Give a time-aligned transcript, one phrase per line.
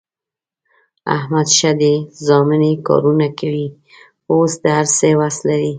[1.15, 1.95] احمد ښه دی
[2.25, 3.67] زامن یې کارونه کوي،
[4.31, 5.69] اوس د هر څه وس لري.